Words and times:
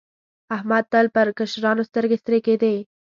احمد 0.55 0.83
تل 0.91 1.05
پر 1.15 1.27
کشرانو 1.39 1.87
سترګې 1.89 2.17
سرې 2.23 2.39
کېدې. 2.45 2.75